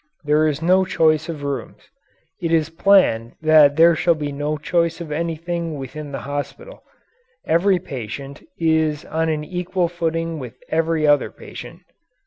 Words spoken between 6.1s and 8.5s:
the hospital. Every patient